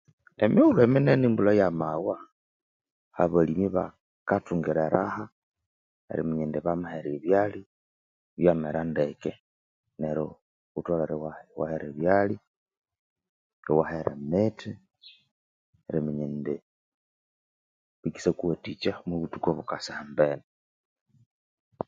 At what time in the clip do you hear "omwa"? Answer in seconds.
19.01-19.15